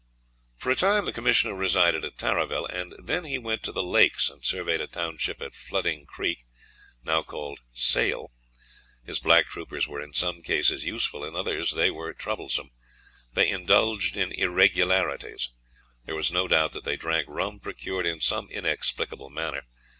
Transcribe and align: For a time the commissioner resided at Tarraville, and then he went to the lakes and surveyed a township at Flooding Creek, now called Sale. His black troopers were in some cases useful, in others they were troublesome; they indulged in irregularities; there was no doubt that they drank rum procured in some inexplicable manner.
For 0.57 0.71
a 0.71 0.75
time 0.75 1.05
the 1.05 1.13
commissioner 1.13 1.53
resided 1.53 2.03
at 2.03 2.17
Tarraville, 2.17 2.65
and 2.65 2.95
then 2.97 3.23
he 3.25 3.37
went 3.37 3.61
to 3.61 3.71
the 3.71 3.83
lakes 3.83 4.29
and 4.31 4.43
surveyed 4.43 4.81
a 4.81 4.87
township 4.87 5.39
at 5.43 5.53
Flooding 5.53 6.07
Creek, 6.07 6.39
now 7.03 7.21
called 7.21 7.59
Sale. 7.75 8.31
His 9.05 9.19
black 9.19 9.47
troopers 9.49 9.87
were 9.87 10.01
in 10.01 10.13
some 10.13 10.41
cases 10.41 10.83
useful, 10.85 11.23
in 11.23 11.35
others 11.35 11.73
they 11.73 11.91
were 11.91 12.13
troublesome; 12.13 12.71
they 13.33 13.47
indulged 13.51 14.17
in 14.17 14.31
irregularities; 14.31 15.51
there 16.05 16.15
was 16.15 16.31
no 16.31 16.47
doubt 16.47 16.73
that 16.73 16.83
they 16.83 16.95
drank 16.97 17.27
rum 17.29 17.59
procured 17.59 18.07
in 18.07 18.19
some 18.21 18.49
inexplicable 18.49 19.29
manner. 19.29 19.67